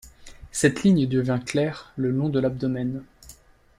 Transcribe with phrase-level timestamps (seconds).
[0.51, 3.03] Cette ligne devient claire le long de l'abdomen.